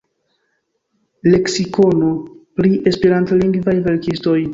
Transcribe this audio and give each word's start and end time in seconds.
Leksikono 1.33 2.09
pri 2.61 2.71
Esperantlingvaj 2.93 3.77
verkistoj. 3.89 4.41